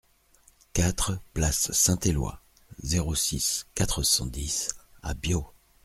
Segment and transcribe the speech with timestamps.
[0.73, 2.41] quatre place Saint-Eloi,
[2.79, 4.69] zéro six, quatre cent dix
[5.03, 5.47] à Biot